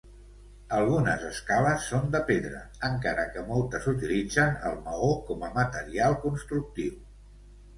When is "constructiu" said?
6.25-6.99